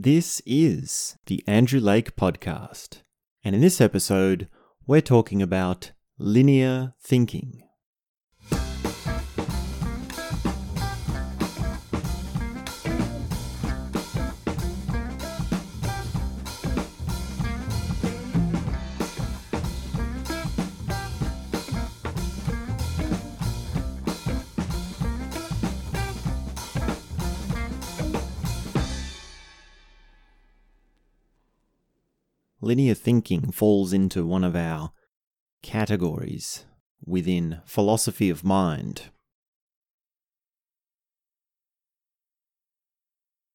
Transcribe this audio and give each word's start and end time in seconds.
This 0.00 0.40
is 0.46 1.16
the 1.26 1.42
Andrew 1.48 1.80
Lake 1.80 2.14
Podcast. 2.14 3.02
And 3.42 3.56
in 3.56 3.60
this 3.60 3.80
episode, 3.80 4.46
we're 4.86 5.00
talking 5.00 5.42
about 5.42 5.90
linear 6.20 6.94
thinking. 7.02 7.67
Linear 32.68 32.92
thinking 32.92 33.50
falls 33.50 33.94
into 33.94 34.26
one 34.26 34.44
of 34.44 34.54
our 34.54 34.92
categories 35.62 36.66
within 37.02 37.62
philosophy 37.64 38.28
of 38.28 38.44
mind. 38.44 39.04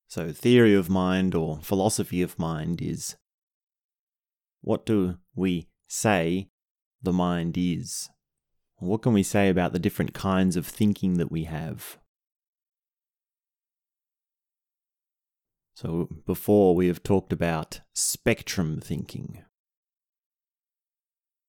So, 0.07 0.31
theory 0.31 0.73
of 0.73 0.89
mind 0.89 1.35
or 1.35 1.59
philosophy 1.61 2.23
of 2.23 2.39
mind 2.39 2.81
is 2.81 3.15
what 4.61 4.83
do 4.83 5.19
we 5.35 5.67
say 5.87 6.49
the 6.99 7.13
mind 7.13 7.55
is? 7.55 8.09
What 8.77 9.03
can 9.03 9.13
we 9.13 9.21
say 9.21 9.47
about 9.47 9.73
the 9.73 9.79
different 9.79 10.15
kinds 10.15 10.55
of 10.55 10.65
thinking 10.65 11.19
that 11.19 11.31
we 11.31 11.43
have? 11.43 11.99
So, 15.75 16.07
before 16.25 16.75
we 16.75 16.87
have 16.87 17.01
talked 17.01 17.33
about 17.33 17.81
spectrum 17.93 18.79
thinking. 18.79 19.43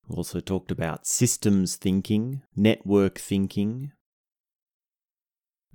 We 0.08 0.16
also 0.16 0.40
talked 0.40 0.70
about 0.70 1.06
systems 1.06 1.76
thinking, 1.76 2.42
network 2.56 3.18
thinking, 3.18 3.92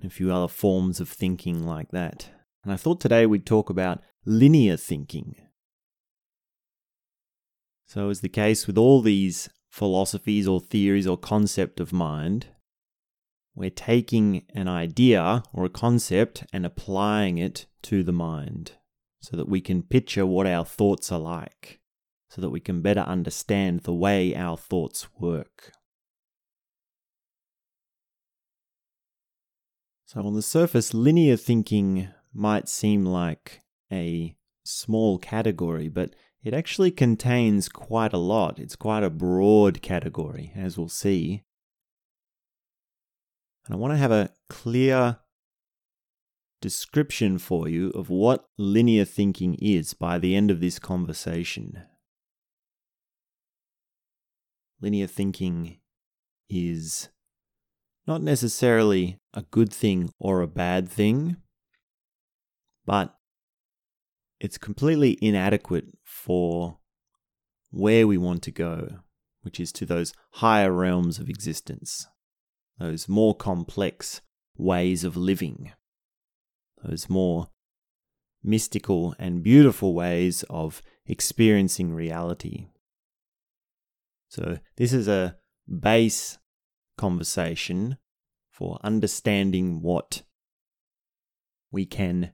a 0.04 0.10
few 0.10 0.32
other 0.32 0.48
forms 0.48 0.98
of 1.00 1.08
thinking 1.08 1.64
like 1.64 1.90
that. 1.90 2.30
And 2.64 2.72
I 2.72 2.76
thought 2.76 3.00
today 3.00 3.24
we'd 3.24 3.46
talk 3.46 3.70
about 3.70 4.02
linear 4.24 4.76
thinking. 4.76 5.36
So, 7.86 8.10
as 8.10 8.20
the 8.20 8.28
case 8.28 8.66
with 8.66 8.78
all 8.78 9.00
these 9.00 9.48
philosophies 9.68 10.48
or 10.48 10.60
theories 10.60 11.06
or 11.06 11.16
concept 11.16 11.78
of 11.78 11.92
mind, 11.92 12.48
we're 13.54 13.70
taking 13.70 14.44
an 14.54 14.68
idea 14.68 15.44
or 15.52 15.64
a 15.64 15.70
concept 15.70 16.44
and 16.52 16.66
applying 16.66 17.38
it 17.38 17.66
to 17.82 18.02
the 18.02 18.12
mind 18.12 18.72
so 19.20 19.36
that 19.36 19.48
we 19.48 19.60
can 19.60 19.82
picture 19.82 20.24
what 20.24 20.46
our 20.46 20.64
thoughts 20.64 21.12
are 21.12 21.18
like, 21.20 21.80
so 22.28 22.40
that 22.40 22.50
we 22.50 22.60
can 22.60 22.80
better 22.80 23.00
understand 23.00 23.80
the 23.80 23.94
way 23.94 24.34
our 24.34 24.56
thoughts 24.56 25.08
work. 25.18 25.72
So, 30.06 30.20
on 30.26 30.34
the 30.34 30.42
surface, 30.42 30.92
linear 30.92 31.36
thinking 31.36 32.08
might 32.32 32.68
seem 32.68 33.04
like 33.04 33.60
a 33.92 34.36
small 34.64 35.18
category, 35.18 35.88
but 35.88 36.14
it 36.42 36.54
actually 36.54 36.90
contains 36.90 37.68
quite 37.68 38.12
a 38.12 38.18
lot. 38.18 38.58
It's 38.58 38.76
quite 38.76 39.04
a 39.04 39.10
broad 39.10 39.82
category, 39.82 40.52
as 40.56 40.78
we'll 40.78 40.88
see. 40.88 41.44
And 43.66 43.74
I 43.74 43.78
want 43.78 43.92
to 43.92 43.98
have 43.98 44.10
a 44.10 44.30
clear 44.48 45.18
description 46.60 47.38
for 47.38 47.68
you 47.68 47.90
of 47.90 48.10
what 48.10 48.46
linear 48.58 49.04
thinking 49.04 49.54
is 49.60 49.94
by 49.94 50.18
the 50.18 50.34
end 50.34 50.50
of 50.50 50.60
this 50.60 50.78
conversation. 50.78 51.82
Linear 54.80 55.06
thinking 55.06 55.78
is 56.48 57.08
not 58.06 58.22
necessarily 58.22 59.18
a 59.34 59.42
good 59.42 59.72
thing 59.72 60.12
or 60.18 60.40
a 60.40 60.48
bad 60.48 60.88
thing, 60.88 61.36
but 62.86 63.14
it's 64.40 64.58
completely 64.58 65.18
inadequate 65.20 65.86
for 66.04 66.78
where 67.70 68.06
we 68.06 68.16
want 68.16 68.42
to 68.42 68.50
go, 68.50 69.00
which 69.42 69.60
is 69.60 69.70
to 69.72 69.86
those 69.86 70.12
higher 70.32 70.72
realms 70.72 71.18
of 71.18 71.28
existence, 71.28 72.06
those 72.78 73.08
more 73.08 73.34
complex 73.34 74.22
ways 74.56 75.04
of 75.04 75.16
living 75.16 75.72
those 76.84 77.08
more 77.08 77.48
mystical 78.42 79.14
and 79.18 79.42
beautiful 79.42 79.94
ways 79.94 80.44
of 80.48 80.82
experiencing 81.06 81.92
reality. 81.92 82.68
So, 84.28 84.58
this 84.76 84.92
is 84.92 85.08
a 85.08 85.36
base 85.68 86.38
conversation 86.96 87.98
for 88.50 88.78
understanding 88.82 89.82
what 89.82 90.22
we 91.72 91.86
can 91.86 92.32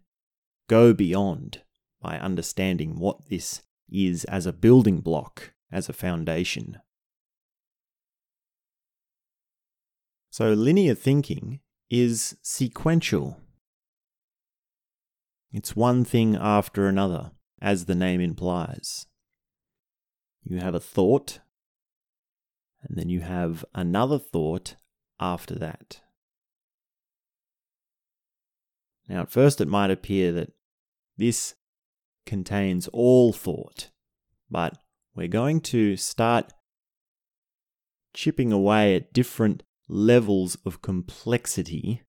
go 0.68 0.92
beyond 0.92 1.62
by 2.00 2.18
understanding 2.18 2.98
what 2.98 3.28
this 3.28 3.62
is 3.90 4.24
as 4.24 4.46
a 4.46 4.52
building 4.52 5.00
block, 5.00 5.54
as 5.72 5.88
a 5.88 5.92
foundation. 5.92 6.78
So, 10.30 10.52
linear 10.52 10.94
thinking 10.94 11.60
is 11.88 12.36
sequential. 12.42 13.40
It's 15.52 15.76
one 15.76 16.04
thing 16.04 16.36
after 16.36 16.86
another, 16.86 17.32
as 17.60 17.84
the 17.84 17.94
name 17.94 18.20
implies. 18.20 19.06
You 20.42 20.58
have 20.58 20.74
a 20.74 20.80
thought, 20.80 21.40
and 22.82 22.96
then 22.96 23.08
you 23.08 23.20
have 23.20 23.64
another 23.74 24.18
thought 24.18 24.76
after 25.18 25.54
that. 25.56 26.00
Now, 29.08 29.22
at 29.22 29.30
first, 29.30 29.60
it 29.60 29.68
might 29.68 29.90
appear 29.90 30.32
that 30.32 30.52
this 31.16 31.54
contains 32.26 32.88
all 32.88 33.32
thought, 33.32 33.90
but 34.50 34.76
we're 35.14 35.28
going 35.28 35.60
to 35.62 35.96
start 35.96 36.52
chipping 38.12 38.52
away 38.52 38.96
at 38.96 39.12
different 39.12 39.62
levels 39.88 40.56
of 40.64 40.82
complexity 40.82 42.02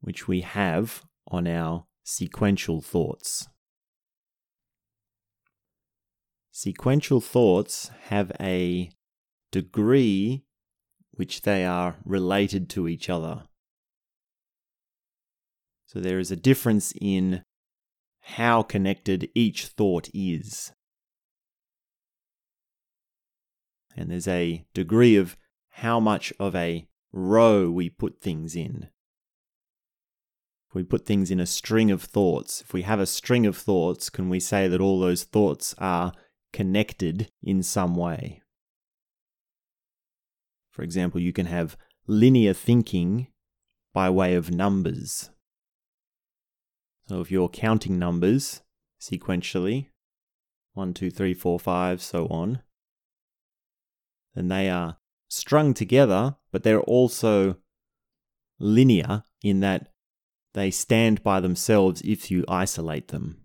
which 0.00 0.28
we 0.28 0.42
have 0.42 1.04
on 1.28 1.46
our 1.46 1.86
sequential 2.04 2.80
thoughts. 2.80 3.48
Sequential 6.50 7.20
thoughts 7.20 7.90
have 8.08 8.32
a 8.40 8.90
degree 9.52 10.44
which 11.12 11.42
they 11.42 11.64
are 11.64 11.96
related 12.04 12.68
to 12.70 12.88
each 12.88 13.08
other. 13.08 13.44
So 15.86 16.00
there 16.00 16.18
is 16.18 16.30
a 16.30 16.36
difference 16.36 16.92
in 17.00 17.44
how 18.20 18.62
connected 18.62 19.30
each 19.34 19.66
thought 19.66 20.08
is. 20.12 20.72
And 23.96 24.10
there's 24.10 24.28
a 24.28 24.64
degree 24.74 25.16
of 25.16 25.36
how 25.70 25.98
much 25.98 26.32
of 26.38 26.54
a 26.54 26.88
row 27.12 27.70
we 27.70 27.88
put 27.88 28.20
things 28.20 28.54
in. 28.54 28.90
If 30.68 30.74
we 30.74 30.82
put 30.82 31.06
things 31.06 31.30
in 31.30 31.40
a 31.40 31.46
string 31.46 31.90
of 31.90 32.02
thoughts, 32.02 32.60
if 32.60 32.74
we 32.74 32.82
have 32.82 33.00
a 33.00 33.06
string 33.06 33.46
of 33.46 33.56
thoughts, 33.56 34.10
can 34.10 34.28
we 34.28 34.38
say 34.38 34.68
that 34.68 34.80
all 34.80 35.00
those 35.00 35.24
thoughts 35.24 35.74
are 35.78 36.12
connected 36.52 37.30
in 37.42 37.62
some 37.62 37.96
way? 37.96 38.42
For 40.70 40.82
example, 40.82 41.20
you 41.20 41.32
can 41.32 41.46
have 41.46 41.76
linear 42.06 42.52
thinking 42.52 43.28
by 43.94 44.10
way 44.10 44.34
of 44.34 44.50
numbers. 44.50 45.30
So 47.08 47.22
if 47.22 47.30
you're 47.30 47.48
counting 47.48 47.98
numbers 47.98 48.60
sequentially, 49.00 49.88
1, 50.74 50.92
2, 50.92 51.10
3, 51.10 51.32
4, 51.32 51.58
5, 51.58 52.02
so 52.02 52.26
on, 52.26 52.60
then 54.34 54.48
they 54.48 54.68
are 54.68 54.98
strung 55.28 55.72
together, 55.72 56.36
but 56.52 56.62
they're 56.62 56.80
also 56.82 57.56
linear 58.58 59.24
in 59.42 59.60
that 59.60 59.88
they 60.58 60.70
stand 60.70 61.22
by 61.22 61.38
themselves 61.38 62.02
if 62.04 62.30
you 62.30 62.44
isolate 62.48 63.08
them. 63.08 63.44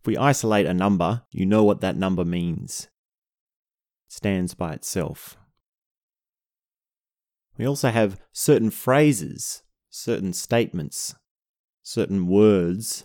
If 0.00 0.06
we 0.06 0.16
isolate 0.16 0.66
a 0.66 0.74
number, 0.74 1.22
you 1.30 1.46
know 1.46 1.64
what 1.64 1.80
that 1.80 1.96
number 1.96 2.24
means. 2.24 2.88
It 4.08 4.12
stands 4.12 4.54
by 4.54 4.74
itself. 4.74 5.38
We 7.56 7.66
also 7.66 7.90
have 7.90 8.20
certain 8.32 8.70
phrases, 8.70 9.62
certain 9.88 10.32
statements, 10.32 11.14
certain 11.82 12.26
words 12.26 13.04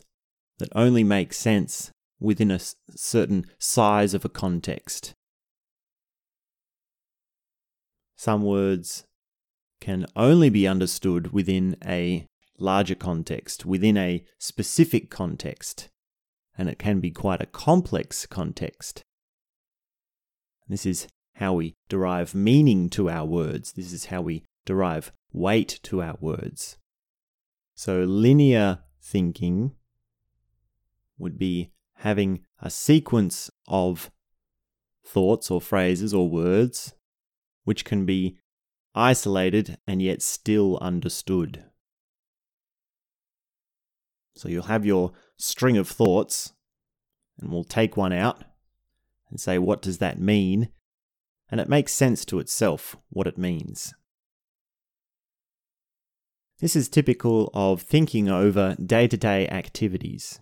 that 0.58 0.70
only 0.74 1.04
make 1.04 1.34
sense 1.34 1.92
within 2.20 2.52
a 2.52 2.60
certain 2.96 3.46
size 3.60 4.14
of 4.14 4.26
a 4.26 4.30
context. 4.30 5.14
Some 8.16 8.42
words 8.42 9.06
can 9.80 10.08
only 10.16 10.50
be 10.50 10.68
understood 10.68 11.32
within 11.32 11.78
a 11.86 12.26
larger 12.58 12.96
context, 12.96 13.66
within 13.66 13.98
a 13.98 14.24
specific 14.38 15.10
context, 15.10 15.90
and 16.58 16.70
it 16.70 16.80
can 16.80 17.00
be 17.00 17.12
quite 17.12 17.42
a 17.42 17.46
complex 17.46 18.26
context. 18.26 19.04
This 20.68 20.86
is 20.86 21.08
how 21.36 21.54
we 21.54 21.76
derive 21.88 22.34
meaning 22.34 22.90
to 22.90 23.10
our 23.10 23.26
words. 23.26 23.74
This 23.74 23.94
is 23.94 24.06
how 24.06 24.22
we 24.22 24.44
derive 24.66 25.12
weight 25.32 25.80
to 25.84 26.02
our 26.02 26.18
words. 26.20 26.78
So, 27.76 28.04
linear 28.04 28.80
thinking 29.02 29.74
would 31.18 31.38
be 31.38 31.72
having 31.98 32.44
a 32.60 32.70
sequence 32.70 33.50
of 33.68 34.12
thoughts 35.06 35.50
or 35.50 35.62
phrases 35.62 36.14
or 36.14 36.30
words 36.30 36.94
which 37.64 37.86
can 37.86 38.06
be 38.06 38.38
isolated 38.96 39.78
and 39.86 40.02
yet 40.02 40.22
still 40.22 40.78
understood. 40.80 41.66
So 44.38 44.50
you'll 44.50 44.64
have 44.64 44.86
your 44.86 45.12
string 45.38 45.78
of 45.78 45.88
thoughts, 45.88 46.54
and 47.40 47.52
we'll 47.52 47.64
take 47.64 47.98
one 47.98 48.14
out 48.14 48.44
and 49.30 49.40
say, 49.40 49.58
what 49.58 49.82
does 49.82 49.98
that 49.98 50.20
mean? 50.20 50.70
And 51.50 51.60
it 51.60 51.70
makes 51.70 51.92
sense 51.94 52.24
to 52.26 52.40
itself 52.40 52.96
what 53.10 53.28
it 53.28 53.38
means. 53.38 53.94
This 56.60 56.76
is 56.76 56.90
typical 56.90 57.52
of 57.54 57.82
thinking 57.82 58.30
over 58.30 58.76
day 58.84 59.08
to 59.08 59.18
day 59.18 59.48
activities. 59.48 60.40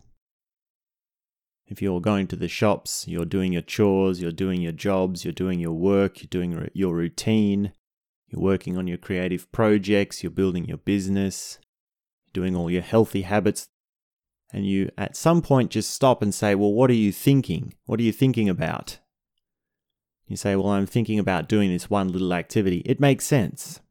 If 1.67 1.81
you're 1.81 1.99
going 1.99 2.27
to 2.27 2.35
the 2.35 2.47
shops, 2.47 3.05
you're 3.07 3.25
doing 3.25 3.51
your 3.51 3.61
chores, 3.61 4.21
you're 4.21 4.31
doing 4.31 4.61
your 4.61 4.71
jobs, 4.71 5.25
you're 5.25 5.33
doing 5.33 5.59
your 5.59 5.73
work, 5.73 6.21
you're 6.21 6.27
doing 6.29 6.69
your 6.73 6.93
routine, 6.93 7.73
you're 8.27 8.41
working 8.41 8.77
on 8.77 8.87
your 8.87 8.97
creative 8.97 9.51
projects, 9.51 10.21
you're 10.23 10.31
building 10.31 10.65
your 10.65 10.77
business, 10.77 11.59
doing 12.33 12.55
all 12.55 12.69
your 12.69 12.81
healthy 12.81 13.23
habits, 13.23 13.67
and 14.51 14.65
you 14.65 14.89
at 14.97 15.15
some 15.15 15.41
point 15.41 15.71
just 15.71 15.91
stop 15.91 16.21
and 16.21 16.33
say, 16.33 16.55
Well, 16.55 16.73
what 16.73 16.89
are 16.89 16.93
you 16.93 17.11
thinking? 17.11 17.73
What 17.85 17.99
are 17.99 18.03
you 18.03 18.11
thinking 18.11 18.49
about? 18.49 18.99
You 20.27 20.37
say, 20.37 20.55
Well, 20.55 20.69
I'm 20.69 20.85
thinking 20.85 21.19
about 21.19 21.49
doing 21.49 21.71
this 21.71 21.89
one 21.89 22.11
little 22.11 22.33
activity. 22.33 22.81
It 22.85 22.99
makes 22.99 23.25
sense. 23.25 23.81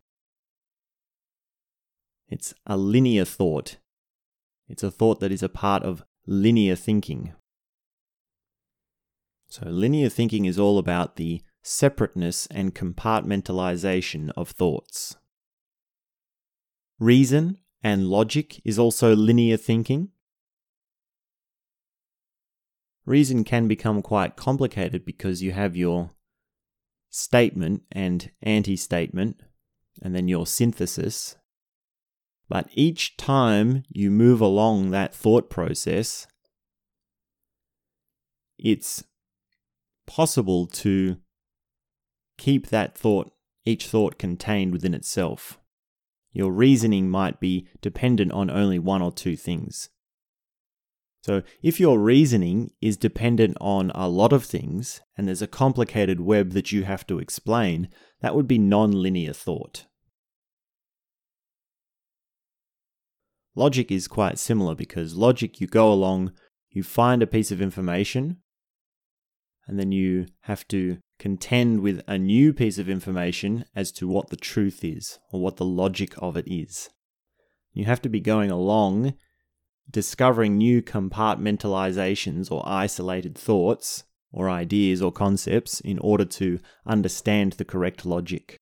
It's 2.28 2.54
a 2.66 2.76
linear 2.76 3.24
thought. 3.24 3.76
It's 4.68 4.82
a 4.82 4.90
thought 4.90 5.20
that 5.20 5.32
is 5.32 5.42
a 5.42 5.48
part 5.48 5.82
of 5.82 6.04
linear 6.26 6.74
thinking. 6.74 7.34
So, 9.48 9.68
linear 9.68 10.08
thinking 10.08 10.46
is 10.46 10.58
all 10.58 10.78
about 10.78 11.16
the 11.16 11.42
separateness 11.62 12.46
and 12.46 12.74
compartmentalization 12.74 14.32
of 14.36 14.50
thoughts. 14.50 15.16
Reason 16.98 17.58
and 17.82 18.08
logic 18.08 18.60
is 18.64 18.78
also 18.78 19.14
linear 19.14 19.56
thinking. 19.56 20.08
Reason 23.06 23.44
can 23.44 23.68
become 23.68 24.00
quite 24.00 24.36
complicated 24.36 25.04
because 25.04 25.42
you 25.42 25.52
have 25.52 25.76
your 25.76 26.10
statement 27.10 27.82
and 27.92 28.30
anti 28.42 28.76
statement, 28.76 29.40
and 30.02 30.14
then 30.14 30.26
your 30.26 30.46
synthesis. 30.46 31.36
But 32.48 32.68
each 32.72 33.16
time 33.16 33.84
you 33.88 34.10
move 34.10 34.40
along 34.40 34.90
that 34.90 35.14
thought 35.14 35.48
process, 35.48 36.26
it's 38.58 39.04
possible 40.06 40.66
to 40.66 41.18
keep 42.38 42.68
that 42.68 42.96
thought, 42.96 43.32
each 43.64 43.86
thought 43.86 44.18
contained 44.18 44.72
within 44.72 44.94
itself. 44.94 45.58
Your 46.32 46.52
reasoning 46.52 47.08
might 47.08 47.38
be 47.38 47.68
dependent 47.80 48.32
on 48.32 48.50
only 48.50 48.78
one 48.78 49.02
or 49.02 49.12
two 49.12 49.36
things. 49.36 49.88
So, 51.24 51.40
if 51.62 51.80
your 51.80 51.98
reasoning 51.98 52.72
is 52.82 52.98
dependent 52.98 53.56
on 53.58 53.90
a 53.94 54.10
lot 54.10 54.30
of 54.30 54.44
things 54.44 55.00
and 55.16 55.26
there's 55.26 55.40
a 55.40 55.46
complicated 55.46 56.20
web 56.20 56.50
that 56.50 56.70
you 56.70 56.84
have 56.84 57.06
to 57.06 57.18
explain, 57.18 57.88
that 58.20 58.34
would 58.34 58.46
be 58.46 58.58
non-linear 58.58 59.32
thought. 59.32 59.86
Logic 63.54 63.90
is 63.90 64.06
quite 64.06 64.38
similar 64.38 64.74
because 64.74 65.14
logic, 65.14 65.62
you 65.62 65.66
go 65.66 65.90
along, 65.90 66.34
you 66.68 66.82
find 66.82 67.22
a 67.22 67.26
piece 67.26 67.50
of 67.50 67.62
information, 67.62 68.42
and 69.66 69.78
then 69.78 69.92
you 69.92 70.26
have 70.42 70.68
to 70.68 70.98
contend 71.18 71.80
with 71.80 72.02
a 72.06 72.18
new 72.18 72.52
piece 72.52 72.76
of 72.76 72.86
information 72.86 73.64
as 73.74 73.90
to 73.92 74.06
what 74.06 74.28
the 74.28 74.36
truth 74.36 74.84
is 74.84 75.18
or 75.32 75.40
what 75.40 75.56
the 75.56 75.64
logic 75.64 76.12
of 76.18 76.36
it 76.36 76.46
is. 76.46 76.90
You 77.72 77.86
have 77.86 78.02
to 78.02 78.10
be 78.10 78.20
going 78.20 78.50
along 78.50 79.14
discovering 79.90 80.56
new 80.56 80.82
compartmentalizations 80.82 82.50
or 82.50 82.62
isolated 82.66 83.36
thoughts 83.36 84.04
or 84.32 84.50
ideas 84.50 85.00
or 85.00 85.12
concepts 85.12 85.80
in 85.80 85.98
order 85.98 86.24
to 86.24 86.58
understand 86.86 87.52
the 87.52 87.64
correct 87.64 88.04
logic. 88.04 88.56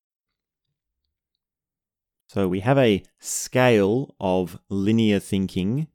So 2.28 2.48
we 2.48 2.60
have 2.60 2.78
a 2.78 3.02
scale 3.18 4.14
of 4.20 4.58
linear 4.68 5.18
thinking 5.18 5.88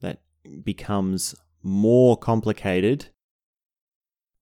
that 0.00 0.20
becomes 0.64 1.34
more 1.62 2.16
complicated 2.16 3.06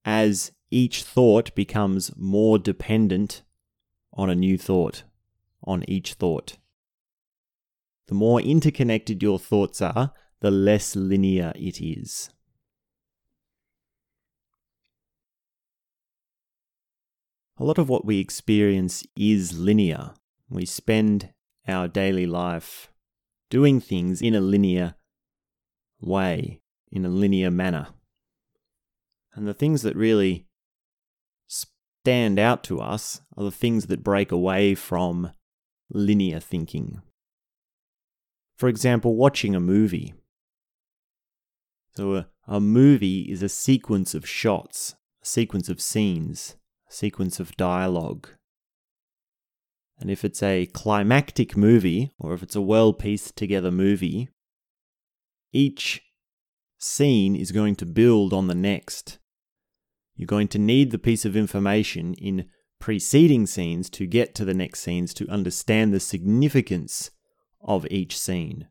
as 0.04 0.52
each 0.70 1.04
thought 1.04 1.54
becomes 1.54 2.10
more 2.16 2.58
dependent 2.58 3.42
on 4.14 4.30
a 4.30 4.34
new 4.34 4.58
thought, 4.58 5.04
on 5.62 5.84
each 5.88 6.14
thought. 6.14 6.56
The 8.08 8.14
more 8.14 8.40
interconnected 8.40 9.22
your 9.22 9.38
thoughts 9.38 9.80
are, 9.80 10.12
the 10.40 10.50
less 10.50 10.96
linear 10.96 11.52
it 11.54 11.80
is. 11.80 12.30
A 17.58 17.64
lot 17.64 17.78
of 17.78 17.88
what 17.88 18.04
we 18.04 18.18
experience 18.18 19.06
is 19.16 19.58
linear. 19.58 20.14
We 20.48 20.66
spend 20.66 21.32
our 21.68 21.86
daily 21.86 22.26
life 22.26 22.90
doing 23.50 23.80
things 23.80 24.20
in 24.20 24.34
a 24.34 24.40
linear 24.40 24.94
way 26.00 26.62
in 26.92 27.06
a 27.06 27.08
linear 27.08 27.50
manner. 27.50 27.88
And 29.34 29.48
the 29.48 29.54
things 29.54 29.82
that 29.82 29.96
really 29.96 30.46
stand 31.46 32.38
out 32.38 32.62
to 32.64 32.80
us 32.80 33.22
are 33.36 33.44
the 33.44 33.50
things 33.50 33.86
that 33.86 34.04
break 34.04 34.30
away 34.30 34.74
from 34.74 35.32
linear 35.90 36.38
thinking. 36.38 37.00
For 38.62 38.68
example, 38.68 39.16
watching 39.16 39.56
a 39.56 39.60
movie. 39.60 40.14
So, 41.96 42.14
a, 42.14 42.28
a 42.46 42.60
movie 42.60 43.22
is 43.22 43.42
a 43.42 43.48
sequence 43.48 44.14
of 44.14 44.24
shots, 44.24 44.94
a 45.20 45.26
sequence 45.26 45.68
of 45.68 45.80
scenes, 45.80 46.54
a 46.88 46.92
sequence 46.92 47.40
of 47.40 47.56
dialogue. 47.56 48.28
And 49.98 50.12
if 50.12 50.24
it's 50.24 50.44
a 50.44 50.66
climactic 50.66 51.56
movie, 51.56 52.12
or 52.20 52.34
if 52.34 52.42
it's 52.44 52.54
a 52.54 52.60
well 52.60 52.92
pieced 52.92 53.34
together 53.34 53.72
movie, 53.72 54.28
each 55.52 56.00
scene 56.78 57.34
is 57.34 57.50
going 57.50 57.74
to 57.74 57.84
build 57.84 58.32
on 58.32 58.46
the 58.46 58.54
next. 58.54 59.18
You're 60.14 60.26
going 60.26 60.46
to 60.46 60.60
need 60.60 60.92
the 60.92 61.00
piece 61.00 61.24
of 61.24 61.36
information 61.36 62.14
in 62.14 62.48
preceding 62.78 63.44
scenes 63.48 63.90
to 63.90 64.06
get 64.06 64.36
to 64.36 64.44
the 64.44 64.54
next 64.54 64.82
scenes 64.82 65.12
to 65.14 65.28
understand 65.28 65.92
the 65.92 65.98
significance 65.98 67.10
of 67.62 67.86
each 67.90 68.18
scene. 68.18 68.68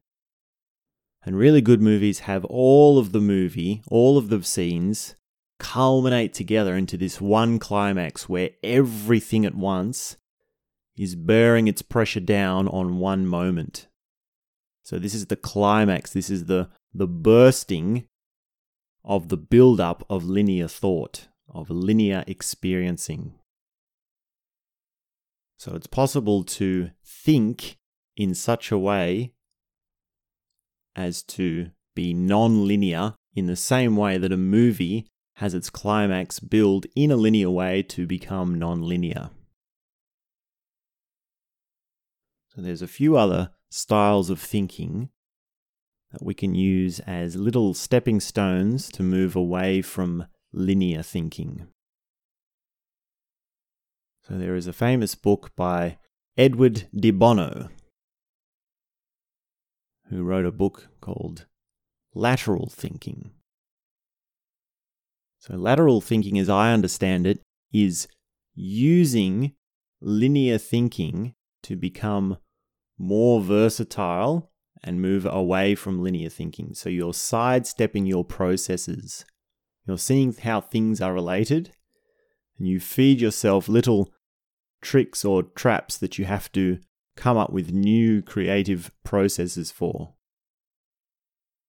And 1.24 1.38
really 1.38 1.62
good 1.62 1.82
movies 1.82 2.20
have 2.20 2.46
all 2.46 2.98
of 2.98 3.12
the 3.12 3.22
movie, 3.22 3.84
all 3.88 4.18
of 4.18 4.30
the 4.30 4.44
scenes 4.44 5.16
culminate 5.60 6.34
together 6.34 6.76
into 6.76 6.98
this 6.98 7.22
one 7.22 7.60
climax 7.60 8.28
where 8.28 8.50
everything 8.64 9.46
at 9.46 9.54
once 9.54 10.18
is 10.98 11.16
bearing 11.16 11.68
its 11.68 11.84
pressure 11.84 12.20
down 12.20 12.68
on 12.68 12.98
one 12.98 13.28
moment. 13.28 13.88
So 14.84 14.98
this 14.98 15.14
is 15.14 15.28
the 15.28 15.36
climax, 15.36 16.12
this 16.12 16.30
is 16.30 16.46
the 16.46 16.70
the 16.94 17.08
bursting 17.08 18.08
of 19.04 19.30
the 19.30 19.38
build-up 19.38 20.04
of 20.10 20.26
linear 20.26 20.68
thought, 20.68 21.28
of 21.48 21.70
linear 21.70 22.24
experiencing. 22.28 23.34
So 25.58 25.76
it's 25.76 25.88
possible 25.88 26.44
to 26.44 26.92
think 27.06 27.78
in 28.16 28.36
such 28.36 28.72
a 28.72 28.78
way 28.78 29.34
as 30.96 31.24
to 31.24 31.72
be 31.96 32.14
non 32.14 32.68
linear 32.68 33.16
in 33.36 33.48
the 33.48 33.56
same 33.56 33.96
way 33.96 34.18
that 34.18 34.32
a 34.32 34.38
movie 34.38 35.08
has 35.36 35.54
its 35.54 35.70
climax 35.70 36.40
build 36.40 36.86
in 36.96 37.12
a 37.12 37.16
linear 37.16 37.50
way 37.50 37.82
to 37.84 38.06
become 38.06 38.58
non 38.58 38.82
linear. 38.82 39.30
So 42.50 42.62
there's 42.62 42.82
a 42.82 42.88
few 42.88 43.16
other 43.16 43.52
styles 43.70 44.30
of 44.30 44.40
thinking 44.40 45.10
that 46.12 46.24
we 46.24 46.34
can 46.34 46.54
use 46.54 47.00
as 47.02 47.38
little 47.38 47.74
stepping 47.74 48.20
stones 48.20 48.90
to 48.90 49.04
move 49.04 49.36
away 49.36 49.82
from 49.82 50.26
linear 50.52 51.02
thinking. 51.02 51.68
So 54.28 54.38
there 54.38 54.56
is 54.56 54.68
a 54.68 54.74
famous 54.74 55.16
book 55.16 55.52
by 55.56 55.98
Edward 56.38 56.88
de 56.94 57.12
Bono 57.12 57.70
who 60.12 60.24
wrote 60.24 60.46
a 60.46 60.52
book 60.52 60.90
called 61.00 61.46
Lateral 62.14 62.68
Thinking. 62.70 63.32
So, 65.40 65.56
lateral 65.56 66.02
thinking, 66.02 66.38
as 66.38 66.50
I 66.50 66.72
understand 66.72 67.26
it, 67.26 67.42
is 67.74 68.08
using 68.54 69.54
linear 70.00 70.60
thinking 70.60 71.34
to 71.64 71.76
become 71.76 72.38
more 73.00 73.42
versatile 73.42 74.52
and 74.84 75.02
move 75.02 75.26
away 75.26 75.74
from 75.74 76.04
linear 76.04 76.30
thinking. 76.30 76.76
So, 76.76 76.90
you're 76.90 77.14
sidestepping 77.14 78.06
your 78.06 78.26
processes. 78.26 79.26
You're 79.88 79.98
seeing 79.98 80.34
how 80.34 80.62
things 80.62 81.02
are 81.02 81.14
related, 81.14 81.72
and 82.60 82.68
you 82.68 82.80
feed 82.80 83.22
yourself 83.22 83.68
little 83.68 84.14
tricks 84.82 85.24
or 85.24 85.42
traps 85.44 85.98
that 85.98 86.20
you 86.20 86.26
have 86.26 86.52
to 86.52 86.80
come 87.16 87.38
up 87.38 87.52
with 87.52 87.72
new 87.72 88.22
creative 88.22 88.92
processes 89.04 89.72
for. 89.72 90.14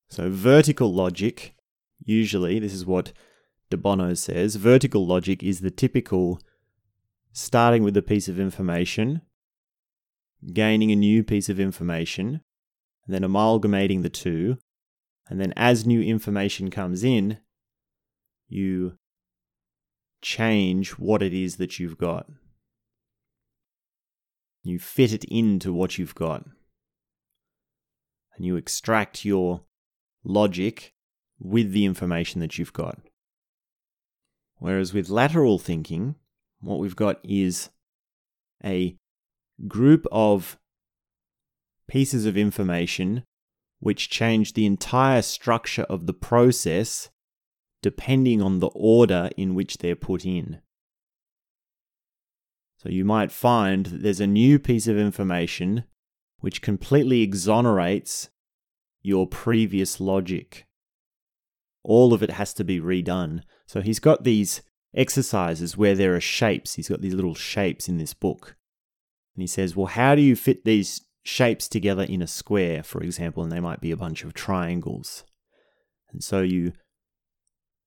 So, 0.09 0.31
vertical 0.31 0.93
logic, 0.93 1.55
usually, 2.05 2.59
this 2.59 2.75
is 2.75 2.85
what 2.85 3.13
De 3.73 3.77
Bono 3.79 4.13
says 4.13 4.57
vertical 4.57 5.07
logic 5.07 5.43
is 5.43 5.61
the 5.61 5.71
typical 5.71 6.39
starting 7.33 7.83
with 7.83 7.97
a 7.97 8.03
piece 8.03 8.29
of 8.29 8.39
information, 8.39 9.23
gaining 10.53 10.93
a 10.93 10.97
new 10.97 11.25
piece 11.25 11.49
of 11.49 11.59
information, 11.59 12.43
and 13.07 13.15
then 13.15 13.25
amalgamating 13.25 14.03
the 14.03 14.11
two. 14.11 14.59
And 15.29 15.41
then 15.41 15.55
as 15.57 15.87
new 15.87 16.03
information 16.03 16.71
comes 16.71 17.03
in, 17.03 17.39
you 18.47 18.99
change 20.21 20.91
what 20.91 21.23
it 21.23 21.33
is 21.33 21.57
that 21.57 21.79
you've 21.79 21.97
got. 21.97 22.27
You 24.63 24.79
fit 24.79 25.13
it 25.13 25.25
into 25.25 25.73
what 25.73 25.99
you've 25.99 26.15
got. 26.15 26.45
And 28.37 28.45
you 28.45 28.57
extract 28.57 29.25
your 29.25 29.63
logic 30.25 30.95
with 31.39 31.73
the 31.73 31.85
information 31.85 32.41
that 32.41 32.59
you've 32.59 32.73
got. 32.73 32.99
Whereas 34.59 34.95
with 34.95 35.11
lateral 35.11 35.59
thinking, 35.59 36.15
what 36.61 36.79
we've 36.79 36.97
got 36.97 37.19
is 37.25 37.71
a 38.65 38.97
group 39.67 40.07
of 40.13 40.59
pieces 41.89 42.25
of 42.27 42.37
information 42.37 43.25
which 43.81 44.09
change 44.09 44.53
the 44.53 44.65
entire 44.65 45.23
structure 45.23 45.83
of 45.83 46.07
the 46.07 46.15
process 46.15 47.11
depending 47.83 48.41
on 48.41 48.61
the 48.61 48.69
order 48.69 49.29
in 49.37 49.55
which 49.57 49.79
they're 49.79 49.97
put 49.97 50.25
in. 50.25 50.61
So 52.83 52.89
you 52.89 53.05
might 53.05 53.31
find 53.31 53.87
that 53.87 54.03
there's 54.03 54.21
a 54.21 54.27
new 54.27 54.59
piece 54.59 54.89
of 54.89 54.99
information 54.99 55.85
which 56.41 56.63
completely 56.63 57.23
exonerates 57.23 58.29
your 59.03 59.29
previous 59.29 60.01
logic. 60.01 60.67
All 61.85 62.13
of 62.13 62.25
it 62.25 62.31
has 62.33 62.53
to 62.55 62.65
be 62.65 62.81
redone. 62.81 63.43
So 63.67 63.83
he's 63.83 64.01
got 64.01 64.25
these 64.25 64.63
exercises 64.95 65.77
where 65.77 65.95
there 65.95 66.17
are 66.17 66.21
shapes. 66.21 66.75
He's 66.75 66.89
got 66.89 67.01
these 67.01 67.15
little 67.15 67.37
shapes 67.37 67.89
in 67.89 67.99
this 67.99 68.15
book. 68.15 68.57
And 69.37 69.43
he 69.43 69.47
says, 69.47 69.77
well, 69.77 69.87
how 69.87 70.17
do 70.17 70.23
you 70.23 70.35
fit 70.35 70.65
these 70.65 71.03
shapes 71.23 71.69
together 71.69 72.03
in 72.03 72.21
a 72.21 72.27
square, 72.27 72.83
for 72.83 73.01
example? 73.01 73.45
And 73.45 73.53
they 73.53 73.61
might 73.61 73.81
be 73.81 73.93
a 73.93 73.97
bunch 73.97 74.25
of 74.25 74.35
triangles. 74.35 75.23
And 76.13 76.23
so 76.23 76.43
you 76.43 76.73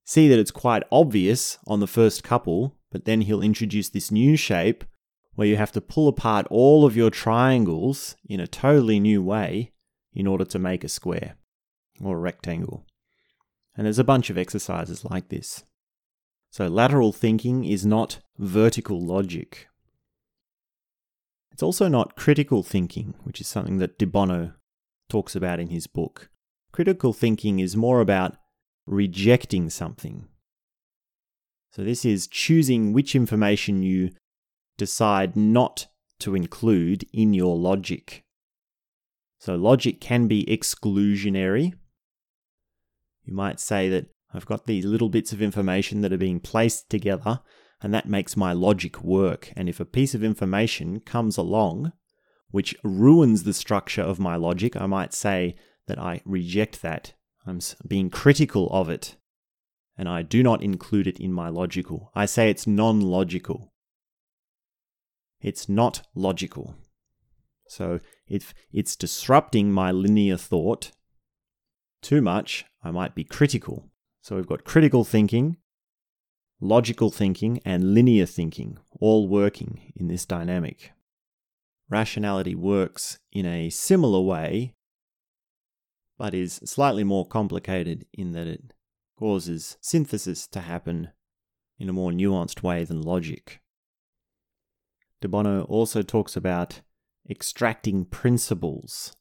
see 0.05 0.29
that 0.29 0.39
it's 0.39 0.51
quite 0.51 0.83
obvious 0.89 1.57
on 1.67 1.81
the 1.81 1.87
first 1.87 2.23
couple, 2.23 2.77
but 2.95 3.03
then 3.03 3.19
he'll 3.19 3.41
introduce 3.41 3.89
this 3.89 4.09
new 4.09 4.37
shape 4.37 4.85
where 5.33 5.49
you 5.49 5.57
have 5.57 5.73
to 5.73 5.81
pull 5.81 6.07
apart 6.07 6.47
all 6.49 6.85
of 6.85 6.95
your 6.95 7.09
triangles 7.09 8.15
in 8.25 8.39
a 8.39 8.47
totally 8.47 9.01
new 9.01 9.21
way 9.21 9.73
in 10.13 10.25
order 10.25 10.45
to 10.45 10.57
make 10.57 10.81
a 10.81 10.87
square 10.87 11.35
or 12.01 12.15
a 12.15 12.21
rectangle. 12.21 12.85
And 13.75 13.85
there's 13.85 13.99
a 13.99 14.05
bunch 14.05 14.29
of 14.29 14.37
exercises 14.37 15.03
like 15.03 15.27
this. 15.27 15.65
So 16.51 16.67
lateral 16.69 17.11
thinking 17.11 17.65
is 17.65 17.85
not 17.85 18.21
vertical 18.37 19.05
logic. 19.05 19.67
It's 21.51 21.63
also 21.63 21.89
not 21.89 22.15
critical 22.15 22.63
thinking, 22.63 23.15
which 23.25 23.41
is 23.41 23.47
something 23.47 23.77
that 23.79 23.99
De 23.99 24.07
Bono 24.07 24.53
talks 25.09 25.35
about 25.35 25.59
in 25.59 25.67
his 25.67 25.85
book. 25.85 26.29
Critical 26.71 27.11
thinking 27.11 27.59
is 27.59 27.75
more 27.75 27.99
about 27.99 28.37
rejecting 28.85 29.69
something. 29.69 30.29
So, 31.75 31.83
this 31.83 32.05
is 32.05 32.27
choosing 32.27 32.93
which 32.93 33.15
information 33.15 33.83
you 33.83 34.11
decide 34.77 35.35
not 35.35 35.87
to 36.19 36.33
include 36.33 37.03
in 37.11 37.33
your 37.33 37.57
logic. 37.57 38.23
So, 39.39 39.55
logic 39.55 39.99
can 39.99 40.29
be 40.29 40.45
exclusionary, 40.45 41.73
you 43.25 43.33
might 43.33 43.59
say 43.59 43.89
that 43.89 44.05
I've 44.33 44.45
got 44.45 44.67
these 44.67 44.85
little 44.85 45.09
bits 45.09 45.33
of 45.33 45.41
information 45.41 45.99
that 45.99 46.13
are 46.13 46.17
being 46.17 46.39
placed 46.39 46.89
together, 46.89 47.41
and 47.81 47.93
that 47.93 48.07
makes 48.07 48.37
my 48.37 48.53
logic 48.53 49.03
work. 49.03 49.51
And 49.57 49.67
if 49.67 49.81
a 49.81 49.85
piece 49.85 50.15
of 50.15 50.23
information 50.23 51.01
comes 51.01 51.35
along 51.35 51.91
which 52.51 52.73
ruins 52.85 53.43
the 53.43 53.53
structure 53.53 54.01
of 54.01 54.17
my 54.17 54.37
logic, 54.37 54.77
I 54.77 54.85
might 54.85 55.13
say 55.13 55.57
that 55.87 55.99
I 55.99 56.21
reject 56.23 56.81
that. 56.83 57.15
I'm 57.45 57.59
being 57.85 58.09
critical 58.09 58.69
of 58.69 58.87
it, 58.87 59.17
and 59.97 60.09
I 60.09 60.21
do 60.21 60.43
not 60.43 60.61
include 60.61 61.07
it 61.07 61.19
in 61.19 61.31
my 61.31 61.49
logical. 61.49 62.11
I 62.13 62.25
say 62.25 62.49
it's 62.49 62.67
non 62.67 62.99
logical. 63.01 63.73
It's 65.41 65.69
not 65.69 66.01
logical. 66.13 66.75
So 67.67 67.99
if 68.27 68.53
it's 68.71 68.95
disrupting 68.95 69.71
my 69.71 69.91
linear 69.91 70.37
thought 70.37 70.91
too 72.01 72.21
much, 72.21 72.65
I 72.83 72.91
might 72.91 73.15
be 73.15 73.23
critical. 73.23 73.89
So 74.21 74.35
we've 74.35 74.47
got 74.47 74.63
critical 74.63 75.03
thinking, 75.03 75.57
logical 76.59 77.09
thinking, 77.09 77.61
and 77.65 77.93
linear 77.93 78.25
thinking 78.25 78.77
all 78.99 79.27
working 79.27 79.93
in 79.95 80.07
this 80.07 80.25
dynamic. 80.25 80.91
Rationality 81.89 82.55
works 82.55 83.19
in 83.31 83.45
a 83.45 83.69
similar 83.69 84.21
way, 84.21 84.73
but 86.17 86.33
is 86.33 86.61
slightly 86.65 87.03
more 87.03 87.27
complicated 87.27 88.05
in 88.13 88.31
that 88.31 88.47
it 88.47 88.74
causes 89.17 89.77
synthesis 89.81 90.47
to 90.47 90.61
happen 90.61 91.09
in 91.77 91.89
a 91.89 91.93
more 91.93 92.11
nuanced 92.11 92.63
way 92.63 92.83
than 92.83 93.01
logic. 93.01 93.61
De 95.21 95.27
Bono 95.27 95.63
also 95.63 96.01
talks 96.01 96.35
about 96.35 96.81
extracting 97.29 98.05
principles. 98.05 99.15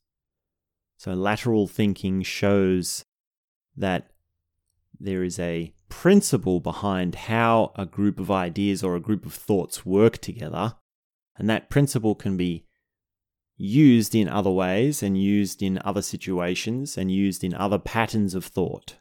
So, 0.96 1.14
lateral 1.14 1.66
thinking 1.66 2.22
shows 2.22 3.04
that 3.76 4.10
there 4.98 5.24
is 5.24 5.38
a 5.38 5.74
principle 5.88 6.60
behind 6.60 7.14
how 7.14 7.72
a 7.76 7.86
group 7.86 8.18
of 8.18 8.30
ideas 8.30 8.82
or 8.82 8.96
a 8.96 9.00
group 9.00 9.26
of 9.26 9.34
thoughts 9.34 9.84
work 9.84 10.18
together, 10.18 10.76
and 11.36 11.48
that 11.48 11.70
principle 11.70 12.14
can 12.14 12.36
be 12.36 12.66
used 13.56 14.14
in 14.14 14.28
other 14.28 14.50
ways 14.50 15.02
and 15.02 15.20
used 15.20 15.62
in 15.62 15.80
other 15.84 16.02
situations 16.02 16.98
and 16.98 17.10
used 17.10 17.44
in 17.44 17.54
other 17.54 17.78
patterns 17.78 18.34
of 18.34 18.44
thought. 18.44 18.96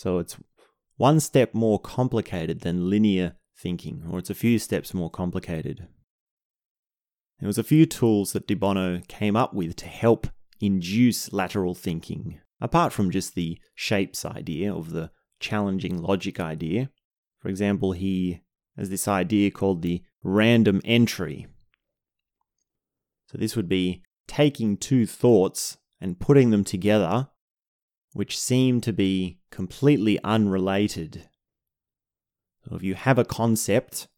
So 0.00 0.16
it's 0.16 0.38
one 0.96 1.20
step 1.20 1.52
more 1.52 1.78
complicated 1.78 2.60
than 2.60 2.88
linear 2.88 3.36
thinking, 3.54 4.02
or 4.10 4.18
it's 4.18 4.30
a 4.30 4.34
few 4.34 4.58
steps 4.58 4.94
more 4.94 5.10
complicated. 5.10 5.88
There 7.38 7.46
was 7.46 7.58
a 7.58 7.62
few 7.62 7.84
tools 7.84 8.32
that 8.32 8.46
De 8.46 8.54
Bono 8.54 9.02
came 9.08 9.36
up 9.36 9.52
with 9.52 9.76
to 9.76 9.86
help 9.86 10.26
induce 10.58 11.34
lateral 11.34 11.74
thinking 11.74 12.40
apart 12.62 12.94
from 12.94 13.10
just 13.10 13.34
the 13.34 13.58
shapes 13.74 14.24
idea 14.24 14.74
of 14.74 14.92
the 14.92 15.10
challenging 15.38 16.00
logic 16.00 16.40
idea. 16.40 16.88
For 17.38 17.50
example, 17.50 17.92
he 17.92 18.40
has 18.78 18.88
this 18.88 19.06
idea 19.06 19.50
called 19.50 19.82
the 19.82 20.02
random 20.22 20.80
entry. 20.82 21.46
So 23.26 23.36
this 23.36 23.54
would 23.54 23.68
be 23.68 24.02
taking 24.26 24.78
two 24.78 25.04
thoughts 25.04 25.76
and 26.00 26.18
putting 26.18 26.48
them 26.48 26.64
together, 26.64 27.28
which 28.12 28.38
seem 28.38 28.80
to 28.80 28.92
be 28.92 29.38
completely 29.50 30.18
unrelated. 30.24 31.28
So 32.64 32.76
if 32.76 32.82
you 32.82 32.94
have 32.94 33.18
a 33.18 33.24
concept, 33.24 34.08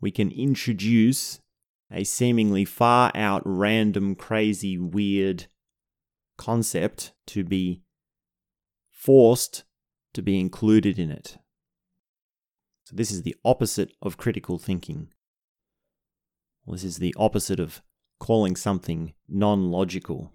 we 0.00 0.10
can 0.10 0.30
introduce 0.30 1.40
a 1.90 2.04
seemingly 2.04 2.64
far 2.64 3.12
out, 3.14 3.42
random, 3.44 4.14
crazy, 4.14 4.78
weird 4.78 5.46
concept 6.36 7.12
to 7.26 7.44
be 7.44 7.82
forced 8.90 9.64
to 10.14 10.22
be 10.22 10.38
included 10.38 10.98
in 10.98 11.10
it. 11.10 11.38
So, 12.84 12.96
this 12.96 13.10
is 13.10 13.22
the 13.22 13.36
opposite 13.44 13.92
of 14.02 14.16
critical 14.16 14.58
thinking. 14.58 15.12
This 16.66 16.84
is 16.84 16.98
the 16.98 17.14
opposite 17.18 17.60
of 17.60 17.82
calling 18.18 18.56
something 18.56 19.14
non 19.28 19.70
logical 19.70 20.32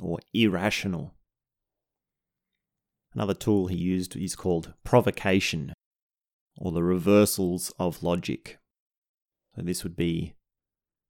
or 0.00 0.18
irrational. 0.34 1.15
Another 3.16 3.32
tool 3.32 3.68
he 3.68 3.76
used 3.78 4.14
is 4.14 4.36
called 4.36 4.74
provocation 4.84 5.72
or 6.58 6.70
the 6.70 6.82
reversals 6.82 7.72
of 7.78 8.02
logic. 8.02 8.58
So, 9.54 9.62
this 9.62 9.82
would 9.82 9.96
be 9.96 10.34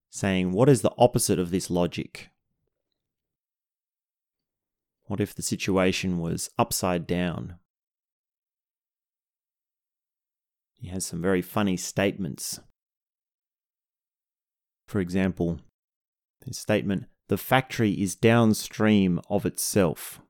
saying, 0.09 0.53
what 0.53 0.69
is 0.69 0.83
the 0.83 0.95
opposite 0.99 1.41
of 1.41 1.51
this 1.51 1.69
logic? 1.69 2.31
What 5.07 5.21
if 5.21 5.35
the 5.35 5.43
situation 5.43 6.19
was 6.21 6.49
upside 6.57 7.09
down? 7.09 7.57
He 10.75 10.87
has 10.91 11.05
some 11.05 11.21
very 11.21 11.43
funny 11.43 11.77
statements. 11.77 12.61
For 14.87 15.01
example, 15.01 15.59
his 16.45 16.57
statement, 16.57 17.07
the 17.27 17.37
factory 17.37 18.01
is 18.01 18.15
downstream 18.15 19.21
of 19.29 19.45
itself. 19.45 20.21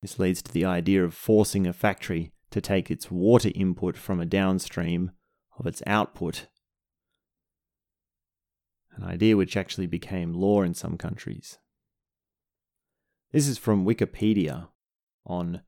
This 0.00 0.18
leads 0.18 0.42
to 0.42 0.52
the 0.52 0.64
idea 0.64 1.04
of 1.04 1.14
forcing 1.14 1.66
a 1.66 1.72
factory 1.72 2.32
to 2.50 2.60
take 2.60 2.90
its 2.90 3.10
water 3.10 3.50
input 3.54 3.96
from 3.96 4.20
a 4.20 4.26
downstream 4.26 5.10
of 5.58 5.66
its 5.66 5.82
output. 5.86 6.46
An 8.96 9.04
idea 9.04 9.36
which 9.36 9.56
actually 9.56 9.86
became 9.86 10.32
law 10.32 10.62
in 10.62 10.74
some 10.74 10.96
countries. 10.96 11.58
This 13.32 13.46
is 13.46 13.58
from 13.58 13.84
Wikipedia 13.84 14.68
on 15.26 15.62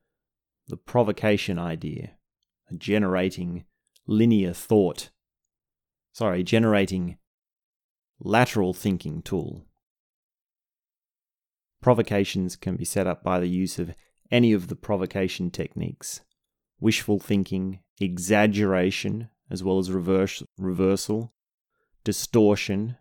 the 0.66 0.76
provocation 0.76 1.58
idea, 1.58 2.12
a 2.70 2.74
generating 2.74 3.64
linear 4.06 4.52
thought. 4.52 5.10
Sorry, 6.12 6.42
generating 6.42 7.18
lateral 8.18 8.72
thinking 8.72 9.22
tool. 9.22 9.66
Provocations 11.82 12.56
can 12.56 12.76
be 12.76 12.84
set 12.84 13.06
up 13.06 13.22
by 13.22 13.40
the 13.40 13.48
use 13.48 13.78
of 13.78 13.94
any 14.30 14.52
of 14.52 14.68
the 14.68 14.76
provocation 14.76 15.50
techniques 15.50 16.20
wishful 16.80 17.18
thinking, 17.18 17.80
exaggeration, 18.00 19.28
as 19.50 19.62
well 19.62 19.78
as 19.78 19.92
reverse, 19.92 20.42
reversal, 20.58 21.32
distortion. 22.04 22.96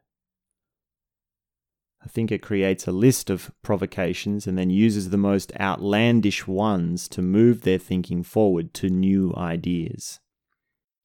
I 2.04 2.08
think 2.08 2.32
it 2.32 2.42
creates 2.42 2.88
a 2.88 2.92
list 2.92 3.30
of 3.30 3.52
provocations 3.62 4.48
and 4.48 4.58
then 4.58 4.70
uses 4.70 5.10
the 5.10 5.18
most 5.18 5.52
outlandish 5.60 6.48
ones 6.48 7.08
to 7.10 7.22
move 7.22 7.62
their 7.62 7.78
thinking 7.78 8.24
forward 8.24 8.74
to 8.76 8.90
new 8.90 9.34
ideas. 9.36 10.20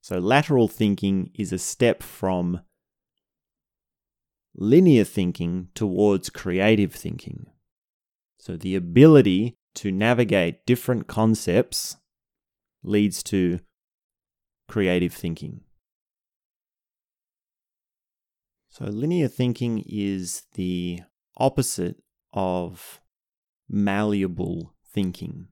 So, 0.00 0.18
lateral 0.18 0.68
thinking 0.68 1.30
is 1.34 1.52
a 1.52 1.58
step 1.58 2.02
from 2.02 2.60
linear 4.54 5.04
thinking 5.04 5.68
towards 5.74 6.30
creative 6.30 6.92
thinking. 6.92 7.46
So, 8.38 8.56
the 8.56 8.76
ability 8.76 9.56
to 9.74 9.90
navigate 9.90 10.66
different 10.66 11.06
concepts 11.06 11.96
leads 12.82 13.22
to 13.24 13.60
creative 14.68 15.12
thinking. 15.12 15.60
So, 18.70 18.86
linear 18.86 19.28
thinking 19.28 19.84
is 19.86 20.42
the 20.54 21.00
opposite 21.36 22.02
of 22.32 23.00
malleable 23.68 24.74
thinking. 24.84 25.48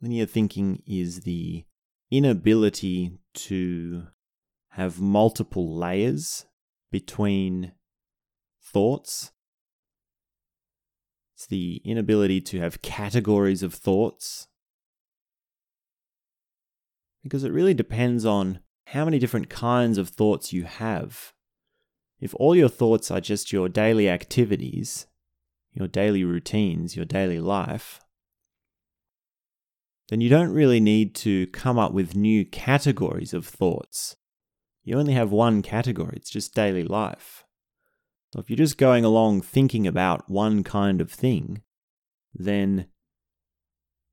Linear 0.00 0.26
thinking 0.26 0.82
is 0.86 1.20
the 1.20 1.64
inability 2.10 3.18
to 3.34 4.08
have 4.70 5.00
multiple 5.00 5.76
layers 5.76 6.46
between 6.90 7.72
thoughts 8.60 9.32
it's 11.42 11.48
the 11.48 11.82
inability 11.84 12.40
to 12.40 12.60
have 12.60 12.82
categories 12.82 13.64
of 13.64 13.74
thoughts. 13.74 14.46
Because 17.24 17.42
it 17.42 17.50
really 17.50 17.74
depends 17.74 18.24
on 18.24 18.60
how 18.86 19.04
many 19.04 19.18
different 19.18 19.50
kinds 19.50 19.98
of 19.98 20.08
thoughts 20.08 20.52
you 20.52 20.62
have. 20.62 21.32
If 22.20 22.32
all 22.36 22.54
your 22.54 22.68
thoughts 22.68 23.10
are 23.10 23.20
just 23.20 23.52
your 23.52 23.68
daily 23.68 24.08
activities, 24.08 25.08
your 25.72 25.88
daily 25.88 26.22
routines, 26.22 26.94
your 26.94 27.06
daily 27.06 27.40
life, 27.40 28.00
then 30.10 30.20
you 30.20 30.28
don't 30.28 30.52
really 30.52 30.78
need 30.78 31.12
to 31.16 31.48
come 31.48 31.76
up 31.76 31.92
with 31.92 32.14
new 32.14 32.44
categories 32.44 33.34
of 33.34 33.44
thoughts. 33.44 34.14
You 34.84 34.96
only 34.96 35.14
have 35.14 35.32
one 35.32 35.60
category, 35.60 36.14
it's 36.14 36.30
just 36.30 36.54
daily 36.54 36.84
life. 36.84 37.41
If 38.36 38.48
you're 38.48 38.56
just 38.56 38.78
going 38.78 39.04
along 39.04 39.42
thinking 39.42 39.86
about 39.86 40.30
one 40.30 40.64
kind 40.64 41.00
of 41.00 41.10
thing, 41.10 41.62
then 42.34 42.86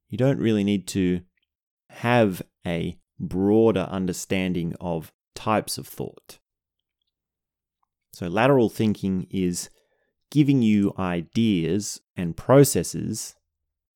you 0.10 0.18
don't 0.18 0.40
really 0.40 0.64
need 0.64 0.88
to 0.90 1.22
have 1.90 2.42
a 2.66 2.98
broader 3.20 3.88
understanding 3.90 4.76
of 4.82 5.14
types 5.36 5.78
of 5.78 5.88
thought. 5.88 6.40
So, 8.12 8.28
lateral 8.28 8.70
thinking 8.70 9.28
is 9.30 9.70
giving 10.30 10.62
you 10.62 10.94
ideas 11.00 12.02
and 12.18 12.36
processes 12.36 13.36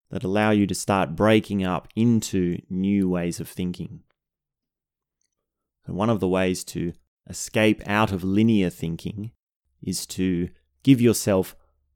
that 0.10 0.24
allow 0.24 0.52
you 0.52 0.66
to 0.68 0.76
start 0.76 1.16
breaking 1.16 1.66
up 1.66 1.88
into 1.96 2.60
new 2.70 3.10
ways 3.10 3.40
of 3.40 3.50
thinking. 3.50 4.04
And 5.86 5.96
one 5.96 6.10
of 6.10 6.20
the 6.20 6.28
ways 6.28 6.64
to 6.66 6.94
escape 7.30 7.82
out 7.86 8.12
of 8.12 8.24
linear 8.24 8.70
thinking 8.70 9.32
is 9.84 10.06
to 10.08 10.50
give 10.84 11.00
yourself 11.00 11.56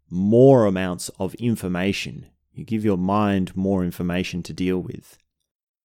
more 0.10 0.66
amounts 0.66 1.10
of 1.20 1.34
information. 1.36 2.28
You 2.54 2.64
give 2.66 2.86
your 2.86 2.98
mind 2.98 3.56
more 3.56 3.84
information 3.84 4.44
to 4.44 4.54
deal 4.54 4.80
with. 4.80 5.18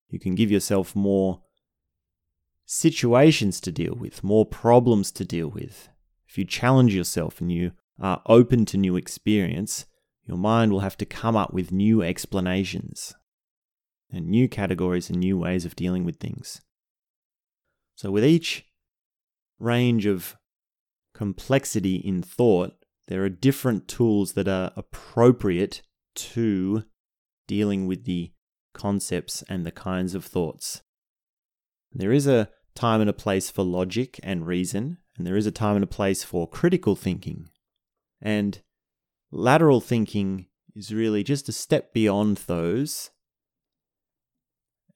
You 0.08 0.18
can 0.18 0.34
give 0.34 0.50
yourself 0.50 0.94
more 0.96 1.42
situations 2.66 3.60
to 3.60 3.72
deal 3.72 3.94
with, 3.94 4.22
more 4.22 4.46
problems 4.46 5.10
to 5.12 5.24
deal 5.24 5.48
with. 5.48 5.88
If 6.28 6.38
you 6.38 6.44
challenge 6.44 6.94
yourself 6.94 7.40
and 7.40 7.50
you 7.50 7.72
are 7.98 8.22
open 8.26 8.64
to 8.66 8.76
new 8.76 8.96
experience, 8.96 9.86
your 10.24 10.38
mind 10.38 10.72
will 10.72 10.80
have 10.80 10.96
to 10.98 11.04
come 11.04 11.36
up 11.36 11.52
with 11.52 11.72
new 11.72 12.02
explanations 12.02 13.14
and 14.12 14.28
new 14.28 14.48
categories 14.48 15.10
and 15.10 15.18
new 15.18 15.38
ways 15.38 15.64
of 15.64 15.76
dealing 15.76 16.04
with 16.04 16.16
things. 16.16 16.60
So, 17.96 18.10
with 18.10 18.24
each 18.24 18.64
range 19.58 20.06
of 20.06 20.36
complexity 21.20 21.96
in 21.96 22.22
thought, 22.22 22.72
there 23.08 23.22
are 23.22 23.28
different 23.28 23.86
tools 23.86 24.32
that 24.32 24.48
are 24.48 24.72
appropriate 24.74 25.82
to 26.14 26.84
dealing 27.46 27.86
with 27.86 28.06
the 28.06 28.32
concepts 28.72 29.44
and 29.46 29.66
the 29.66 29.70
kinds 29.70 30.14
of 30.14 30.24
thoughts. 30.24 30.80
There 31.92 32.10
is 32.10 32.26
a 32.26 32.48
time 32.74 33.02
and 33.02 33.10
a 33.10 33.12
place 33.12 33.50
for 33.50 33.62
logic 33.62 34.18
and 34.22 34.46
reason, 34.46 34.96
and 35.14 35.26
there 35.26 35.36
is 35.36 35.44
a 35.44 35.50
time 35.50 35.74
and 35.74 35.84
a 35.84 35.96
place 35.98 36.24
for 36.24 36.48
critical 36.48 36.96
thinking. 36.96 37.50
And 38.22 38.62
lateral 39.30 39.82
thinking 39.82 40.46
is 40.74 40.94
really 40.94 41.22
just 41.22 41.50
a 41.50 41.52
step 41.52 41.92
beyond 41.92 42.38
those. 42.46 43.10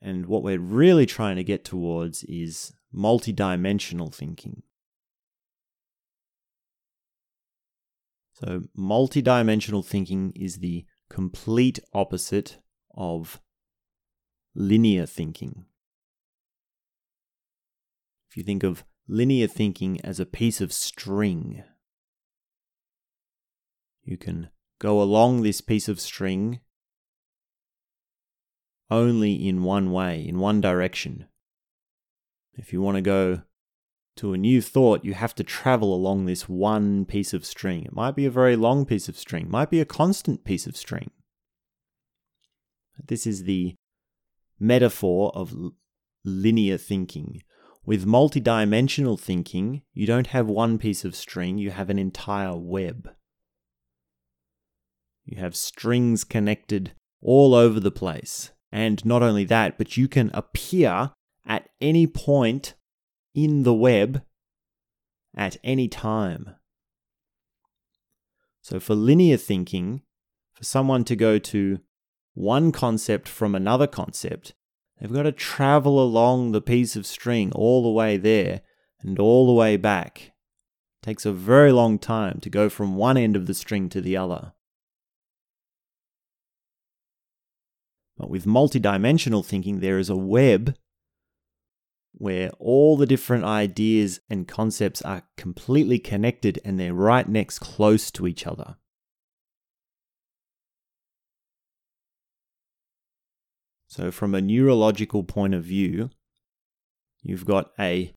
And 0.00 0.24
what 0.24 0.42
we're 0.42 0.58
really 0.58 1.04
trying 1.04 1.36
to 1.36 1.44
get 1.44 1.66
towards 1.66 2.24
is 2.24 2.72
multidimensional 2.94 4.14
thinking. 4.14 4.62
So, 8.34 8.64
multidimensional 8.76 9.84
thinking 9.84 10.32
is 10.34 10.58
the 10.58 10.84
complete 11.08 11.78
opposite 11.92 12.58
of 12.92 13.40
linear 14.56 15.06
thinking. 15.06 15.66
If 18.28 18.36
you 18.36 18.42
think 18.42 18.64
of 18.64 18.84
linear 19.06 19.46
thinking 19.46 20.00
as 20.00 20.18
a 20.18 20.26
piece 20.26 20.60
of 20.60 20.72
string, 20.72 21.62
you 24.02 24.16
can 24.16 24.50
go 24.80 25.00
along 25.00 25.42
this 25.42 25.60
piece 25.60 25.88
of 25.88 26.00
string 26.00 26.58
only 28.90 29.48
in 29.48 29.62
one 29.62 29.92
way, 29.92 30.26
in 30.26 30.40
one 30.40 30.60
direction. 30.60 31.26
If 32.54 32.72
you 32.72 32.82
want 32.82 32.96
to 32.96 33.02
go 33.02 33.42
to 34.16 34.32
a 34.32 34.38
new 34.38 34.62
thought, 34.62 35.04
you 35.04 35.14
have 35.14 35.34
to 35.36 35.44
travel 35.44 35.94
along 35.94 36.24
this 36.24 36.48
one 36.48 37.04
piece 37.04 37.34
of 37.34 37.44
string. 37.44 37.84
It 37.84 37.92
might 37.92 38.14
be 38.14 38.26
a 38.26 38.30
very 38.30 38.56
long 38.56 38.84
piece 38.84 39.08
of 39.08 39.18
string, 39.18 39.50
might 39.50 39.70
be 39.70 39.80
a 39.80 39.84
constant 39.84 40.44
piece 40.44 40.66
of 40.66 40.76
string. 40.76 41.10
This 43.06 43.26
is 43.26 43.44
the 43.44 43.74
metaphor 44.58 45.32
of 45.34 45.54
linear 46.24 46.78
thinking. 46.78 47.42
With 47.84 48.06
multidimensional 48.06 49.20
thinking, 49.20 49.82
you 49.92 50.06
don't 50.06 50.28
have 50.28 50.46
one 50.46 50.78
piece 50.78 51.04
of 51.04 51.14
string, 51.14 51.58
you 51.58 51.70
have 51.70 51.90
an 51.90 51.98
entire 51.98 52.56
web. 52.56 53.10
You 55.24 55.38
have 55.38 55.56
strings 55.56 56.24
connected 56.24 56.92
all 57.20 57.54
over 57.54 57.80
the 57.80 57.90
place. 57.90 58.52
And 58.70 59.04
not 59.04 59.22
only 59.22 59.44
that, 59.44 59.76
but 59.76 59.96
you 59.96 60.08
can 60.08 60.30
appear 60.34 61.10
at 61.46 61.68
any 61.80 62.06
point 62.06 62.74
in 63.34 63.64
the 63.64 63.74
web 63.74 64.22
at 65.36 65.56
any 65.64 65.88
time. 65.88 66.54
So, 68.62 68.80
for 68.80 68.94
linear 68.94 69.36
thinking, 69.36 70.02
for 70.54 70.64
someone 70.64 71.04
to 71.04 71.16
go 71.16 71.38
to 71.38 71.80
one 72.32 72.72
concept 72.72 73.28
from 73.28 73.54
another 73.54 73.86
concept, 73.86 74.54
they've 74.98 75.12
got 75.12 75.24
to 75.24 75.32
travel 75.32 76.02
along 76.02 76.52
the 76.52 76.62
piece 76.62 76.96
of 76.96 77.06
string 77.06 77.52
all 77.52 77.82
the 77.82 77.90
way 77.90 78.16
there 78.16 78.62
and 79.00 79.18
all 79.18 79.46
the 79.46 79.52
way 79.52 79.76
back. 79.76 80.32
It 81.02 81.06
takes 81.06 81.26
a 81.26 81.32
very 81.32 81.72
long 81.72 81.98
time 81.98 82.40
to 82.40 82.48
go 82.48 82.68
from 82.70 82.96
one 82.96 83.16
end 83.16 83.36
of 83.36 83.46
the 83.46 83.54
string 83.54 83.88
to 83.90 84.00
the 84.00 84.16
other. 84.16 84.52
But 88.16 88.30
with 88.30 88.46
multidimensional 88.46 89.44
thinking, 89.44 89.80
there 89.80 89.98
is 89.98 90.08
a 90.08 90.16
web 90.16 90.74
where 92.16 92.50
all 92.58 92.96
the 92.96 93.06
different 93.06 93.44
ideas 93.44 94.20
and 94.30 94.46
concepts 94.46 95.02
are 95.02 95.22
completely 95.36 95.98
connected 95.98 96.60
and 96.64 96.78
they're 96.78 96.94
right 96.94 97.28
next 97.28 97.58
close 97.58 98.10
to 98.12 98.26
each 98.26 98.46
other. 98.46 98.76
So, 103.88 104.10
from 104.10 104.34
a 104.34 104.40
neurological 104.40 105.22
point 105.22 105.54
of 105.54 105.64
view, 105.64 106.10
you've 107.22 107.44
got 107.44 107.70
a 107.78 108.12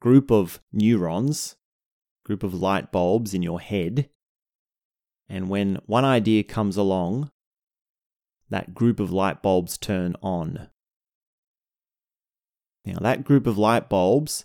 group 0.00 0.30
of 0.30 0.60
neurons, 0.72 1.56
group 2.24 2.42
of 2.42 2.52
light 2.52 2.92
bulbs 2.92 3.32
in 3.32 3.42
your 3.42 3.60
head, 3.60 4.10
and 5.28 5.48
when 5.48 5.80
one 5.86 6.04
idea 6.04 6.42
comes 6.42 6.76
along, 6.76 7.30
that 8.50 8.74
group 8.74 9.00
of 9.00 9.10
light 9.10 9.42
bulbs 9.42 9.78
turn 9.78 10.14
on. 10.22 10.68
Now, 12.84 12.98
that 13.00 13.24
group 13.24 13.46
of 13.46 13.58
light 13.58 13.88
bulbs 13.88 14.44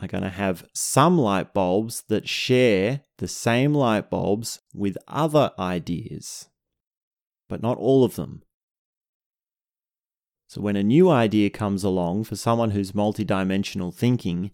are 0.00 0.08
going 0.08 0.22
to 0.22 0.30
have 0.30 0.66
some 0.72 1.18
light 1.18 1.52
bulbs 1.52 2.04
that 2.08 2.28
share 2.28 3.02
the 3.18 3.28
same 3.28 3.74
light 3.74 4.08
bulbs 4.10 4.60
with 4.72 4.96
other 5.08 5.50
ideas, 5.58 6.48
but 7.48 7.62
not 7.62 7.78
all 7.78 8.04
of 8.04 8.14
them. 8.14 8.42
So, 10.48 10.60
when 10.60 10.76
a 10.76 10.82
new 10.82 11.10
idea 11.10 11.50
comes 11.50 11.84
along 11.84 12.24
for 12.24 12.36
someone 12.36 12.70
who's 12.70 12.92
multidimensional 12.92 13.94
thinking, 13.94 14.50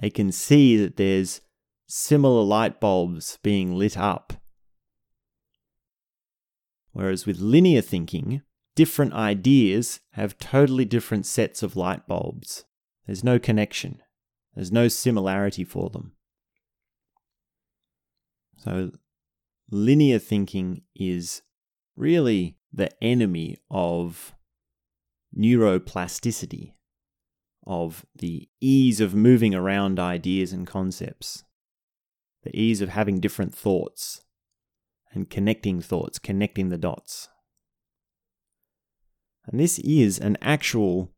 they 0.00 0.10
can 0.10 0.32
see 0.32 0.76
that 0.76 0.96
there's 0.96 1.40
similar 1.86 2.42
light 2.42 2.80
bulbs 2.80 3.38
being 3.42 3.74
lit 3.74 3.96
up. 3.96 4.34
Whereas 6.92 7.26
with 7.26 7.38
linear 7.38 7.80
thinking, 7.80 8.42
different 8.78 9.12
ideas 9.12 9.98
have 10.12 10.38
totally 10.38 10.84
different 10.84 11.26
sets 11.26 11.64
of 11.64 11.74
light 11.74 12.06
bulbs. 12.06 12.64
There's 13.06 13.24
no 13.24 13.36
connection, 13.36 14.00
there's 14.54 14.70
no 14.70 14.86
similarity 14.86 15.64
for 15.64 15.90
them. 15.90 16.12
So, 18.56 18.92
linear 19.68 20.20
thinking 20.20 20.82
is 20.94 21.42
really 21.96 22.56
the 22.72 22.90
enemy 23.02 23.58
of 23.68 24.36
neuroplasticity, 25.36 26.74
of 27.66 28.06
the 28.14 28.48
ease 28.60 29.00
of 29.00 29.12
moving 29.12 29.56
around 29.56 29.98
ideas 29.98 30.52
and 30.52 30.68
concepts, 30.68 31.42
the 32.44 32.56
ease 32.56 32.80
of 32.80 32.90
having 32.90 33.18
different 33.18 33.52
thoughts 33.52 34.20
and 35.10 35.28
connecting 35.28 35.80
thoughts, 35.80 36.20
connecting 36.20 36.68
the 36.68 36.78
dots. 36.78 37.28
And 39.48 39.58
this 39.58 39.78
is 39.78 40.18
an 40.18 40.36
actual 40.42 41.10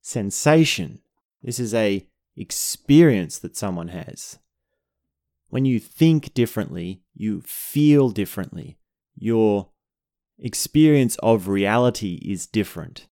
sensation. 0.00 1.00
This 1.42 1.58
is 1.58 1.74
a 1.74 2.06
experience 2.36 3.38
that 3.40 3.56
someone 3.56 3.88
has. 3.88 4.38
When 5.48 5.64
you 5.64 5.80
think 5.80 6.32
differently, 6.32 7.02
you 7.12 7.42
feel 7.44 8.10
differently. 8.10 8.78
Your 9.16 9.70
experience 10.38 11.16
of 11.16 11.48
reality 11.48 12.20
is 12.24 12.46
different. 12.46 13.08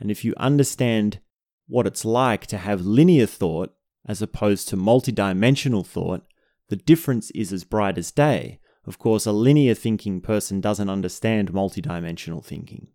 And 0.00 0.10
if 0.10 0.24
you 0.24 0.32
understand 0.38 1.20
what 1.66 1.86
it's 1.86 2.06
like 2.06 2.46
to 2.46 2.56
have 2.56 2.80
linear 2.80 3.26
thought 3.26 3.74
as 4.06 4.22
opposed 4.22 4.68
to 4.68 4.76
multidimensional 4.76 5.86
thought, 5.86 6.22
the 6.70 6.76
difference 6.76 7.30
is 7.32 7.52
as 7.52 7.64
bright 7.64 7.98
as 7.98 8.10
day. 8.10 8.60
Of 8.88 8.98
course, 8.98 9.26
a 9.26 9.32
linear 9.32 9.74
thinking 9.74 10.22
person 10.22 10.62
doesn't 10.62 10.88
understand 10.88 11.52
multidimensional 11.52 12.42
thinking. 12.42 12.88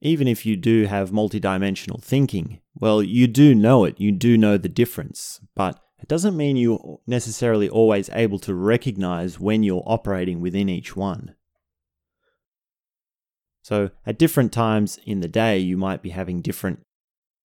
Even 0.00 0.26
if 0.26 0.44
you 0.44 0.56
do 0.56 0.86
have 0.86 1.12
multidimensional 1.12 2.02
thinking, 2.02 2.60
well, 2.74 3.00
you 3.00 3.28
do 3.28 3.54
know 3.54 3.84
it, 3.84 4.00
you 4.00 4.10
do 4.10 4.36
know 4.36 4.58
the 4.58 4.68
difference, 4.68 5.40
but 5.54 5.78
it 6.00 6.08
doesn't 6.08 6.36
mean 6.36 6.56
you're 6.56 6.98
necessarily 7.06 7.68
always 7.68 8.10
able 8.10 8.40
to 8.40 8.52
recognize 8.52 9.38
when 9.38 9.62
you're 9.62 9.84
operating 9.86 10.40
within 10.40 10.68
each 10.68 10.96
one. 10.96 11.36
So, 13.62 13.90
at 14.04 14.18
different 14.18 14.52
times 14.52 14.98
in 15.06 15.20
the 15.20 15.28
day, 15.28 15.58
you 15.58 15.76
might 15.76 16.02
be 16.02 16.10
having 16.10 16.40
different 16.42 16.84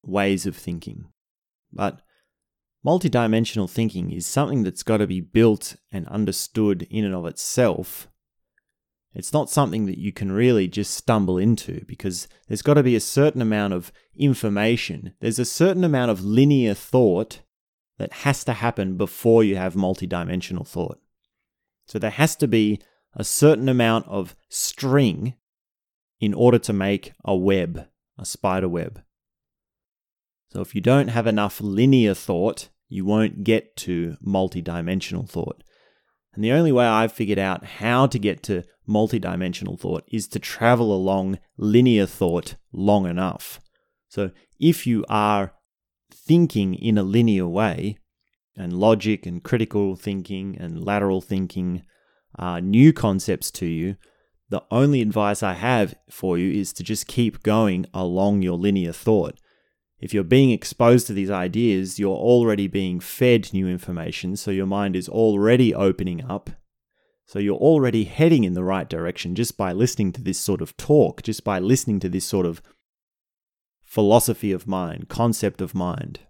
ways 0.03 0.47
of 0.47 0.57
thinking. 0.57 1.05
But 1.71 2.01
Multidimensional 2.85 3.69
thinking 3.69 4.11
is 4.11 4.25
something 4.25 4.63
that's 4.63 4.83
got 4.83 4.97
to 4.97 5.07
be 5.07 5.21
built 5.21 5.75
and 5.91 6.07
understood 6.07 6.87
in 6.89 7.05
and 7.05 7.13
of 7.13 7.25
itself. 7.25 8.07
It's 9.13 9.33
not 9.33 9.49
something 9.49 9.85
that 9.85 9.99
you 9.99 10.11
can 10.11 10.31
really 10.31 10.67
just 10.67 10.93
stumble 10.93 11.37
into 11.37 11.83
because 11.85 12.27
there's 12.47 12.61
got 12.61 12.75
to 12.75 12.83
be 12.83 12.95
a 12.95 13.01
certain 13.01 13.41
amount 13.41 13.73
of 13.73 13.91
information. 14.15 15.13
There's 15.19 15.37
a 15.37 15.45
certain 15.45 15.83
amount 15.83 16.11
of 16.11 16.23
linear 16.23 16.73
thought 16.73 17.41
that 17.97 18.13
has 18.13 18.43
to 18.45 18.53
happen 18.53 18.97
before 18.97 19.43
you 19.43 19.57
have 19.57 19.75
multidimensional 19.75 20.65
thought. 20.65 20.99
So 21.87 21.99
there 21.99 22.09
has 22.09 22.35
to 22.37 22.47
be 22.47 22.79
a 23.13 23.23
certain 23.23 23.67
amount 23.67 24.07
of 24.07 24.35
string 24.49 25.35
in 26.19 26.33
order 26.33 26.57
to 26.59 26.73
make 26.73 27.11
a 27.25 27.35
web, 27.35 27.87
a 28.17 28.25
spider 28.25 28.69
web. 28.69 29.03
So 30.51 30.61
if 30.61 30.75
you 30.75 30.81
don't 30.81 31.09
have 31.09 31.27
enough 31.27 31.61
linear 31.61 32.13
thought, 32.13 32.69
you 32.89 33.05
won't 33.05 33.43
get 33.43 33.75
to 33.77 34.17
multidimensional 34.25 35.29
thought. 35.29 35.63
And 36.33 36.43
the 36.43 36.51
only 36.51 36.71
way 36.71 36.85
I've 36.85 37.13
figured 37.13 37.39
out 37.39 37.65
how 37.65 38.07
to 38.07 38.19
get 38.19 38.43
to 38.43 38.63
multidimensional 38.87 39.79
thought 39.79 40.03
is 40.11 40.27
to 40.29 40.39
travel 40.39 40.93
along 40.93 41.39
linear 41.57 42.05
thought 42.05 42.55
long 42.73 43.05
enough. 43.05 43.59
So 44.09 44.31
if 44.59 44.85
you 44.85 45.05
are 45.07 45.53
thinking 46.13 46.75
in 46.75 46.97
a 46.97 47.03
linear 47.03 47.47
way, 47.47 47.97
and 48.57 48.73
logic 48.73 49.25
and 49.25 49.43
critical 49.43 49.95
thinking 49.95 50.57
and 50.59 50.83
lateral 50.83 51.21
thinking 51.21 51.83
are 52.35 52.61
new 52.61 52.93
concepts 52.93 53.51
to 53.51 53.65
you, 53.65 53.95
the 54.49 54.63
only 54.69 55.01
advice 55.01 55.41
I 55.41 55.53
have 55.53 55.95
for 56.09 56.37
you 56.37 56.51
is 56.59 56.73
to 56.73 56.83
just 56.83 57.07
keep 57.07 57.43
going 57.43 57.85
along 57.93 58.41
your 58.41 58.57
linear 58.57 58.91
thought. 58.91 59.39
If 60.01 60.15
you're 60.15 60.23
being 60.23 60.49
exposed 60.49 61.05
to 61.07 61.13
these 61.13 61.29
ideas, 61.29 61.99
you're 61.99 62.09
already 62.09 62.67
being 62.67 62.99
fed 62.99 63.53
new 63.53 63.67
information, 63.67 64.35
so 64.35 64.49
your 64.49 64.65
mind 64.65 64.95
is 64.95 65.07
already 65.07 65.75
opening 65.75 66.23
up. 66.23 66.49
So 67.27 67.37
you're 67.37 67.55
already 67.55 68.05
heading 68.05 68.43
in 68.43 68.55
the 68.55 68.63
right 68.63 68.89
direction 68.89 69.35
just 69.35 69.55
by 69.57 69.71
listening 69.71 70.11
to 70.13 70.21
this 70.21 70.39
sort 70.39 70.61
of 70.61 70.75
talk, 70.75 71.21
just 71.21 71.43
by 71.43 71.59
listening 71.59 71.99
to 71.99 72.09
this 72.09 72.25
sort 72.25 72.47
of 72.47 72.63
philosophy 73.83 74.51
of 74.51 74.67
mind, 74.67 75.07
concept 75.07 75.61
of 75.61 75.75
mind. 75.75 76.21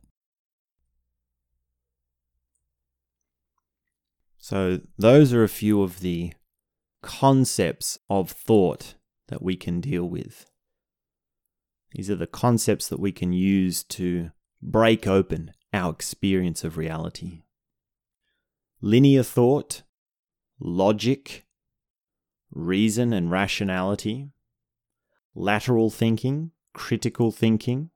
So, 4.37 4.81
those 4.97 5.33
are 5.33 5.43
a 5.43 5.49
few 5.49 5.81
of 5.81 6.01
the 6.01 6.33
concepts 7.01 7.99
of 8.09 8.31
thought 8.31 8.95
that 9.29 9.41
we 9.41 9.55
can 9.55 9.79
deal 9.79 10.09
with. 10.09 10.50
These 11.93 12.09
are 12.09 12.15
the 12.15 12.27
concepts 12.27 12.87
that 12.87 12.99
we 12.99 13.11
can 13.11 13.33
use 13.33 13.83
to 13.83 14.31
break 14.61 15.07
open 15.07 15.51
our 15.73 15.91
experience 15.91 16.63
of 16.63 16.77
reality. 16.77 17.43
Linear 18.81 19.23
thought, 19.23 19.83
logic, 20.59 21.45
reason 22.51 23.13
and 23.13 23.29
rationality, 23.29 24.29
lateral 25.35 25.89
thinking, 25.89 26.51
critical 26.73 27.31
thinking, 27.31 27.89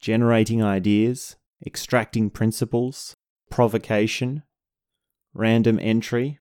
generating 0.00 0.62
ideas, 0.62 1.36
extracting 1.64 2.30
principles, 2.30 3.14
provocation, 3.50 4.42
random 5.32 5.78
entry, 5.80 6.38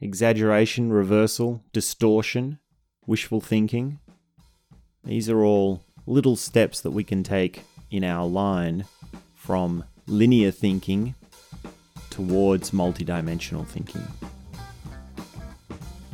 exaggeration, 0.00 0.92
reversal, 0.92 1.64
distortion, 1.72 2.58
wishful 3.06 3.40
thinking, 3.40 3.98
these 5.08 5.30
are 5.30 5.42
all 5.42 5.82
little 6.06 6.36
steps 6.36 6.82
that 6.82 6.90
we 6.90 7.02
can 7.02 7.22
take 7.22 7.62
in 7.90 8.04
our 8.04 8.26
line 8.26 8.84
from 9.34 9.82
linear 10.06 10.50
thinking 10.50 11.14
towards 12.10 12.72
multidimensional 12.72 13.66
thinking. 13.66 14.06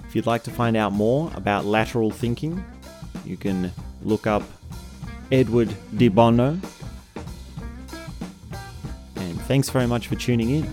If 0.07 0.14
you'd 0.14 0.26
like 0.26 0.44
to 0.44 0.52
find 0.52 0.76
out 0.76 0.92
more 0.92 1.33
about 1.35 1.64
lateral 1.64 2.12
thinking, 2.12 2.64
you 3.24 3.37
can 3.37 3.72
look 4.04 4.28
up 4.28 4.44
Edward 5.33 5.74
de 5.96 6.07
Bono. 6.07 6.61
And 9.16 9.40
thanks 9.42 9.70
very 9.70 9.88
much 9.88 10.07
for 10.07 10.14
tuning 10.14 10.50
in. 10.50 10.70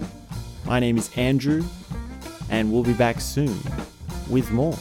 My 0.65 0.79
name 0.79 0.95
is 0.95 1.09
Andrew, 1.15 1.63
and 2.51 2.71
we'll 2.71 2.83
be 2.83 2.93
back 2.93 3.19
soon 3.19 3.57
with 4.29 4.51
more. 4.51 4.77